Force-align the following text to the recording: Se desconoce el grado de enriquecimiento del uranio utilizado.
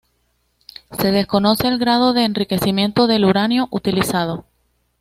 Se 0.99 1.11
desconoce 1.11 1.67
el 1.67 1.77
grado 1.77 2.13
de 2.13 2.23
enriquecimiento 2.23 3.05
del 3.05 3.23
uranio 3.23 3.67
utilizado. 3.69 4.45